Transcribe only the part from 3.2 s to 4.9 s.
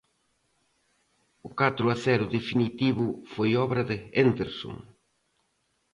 foi obra de Henderson.